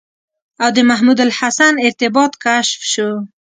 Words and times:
او 0.63 0.69
د 0.77 0.79
محمودالحسن 0.89 1.73
ارتباط 1.87 2.31
کشف 2.45 2.79
شو. 2.93 3.09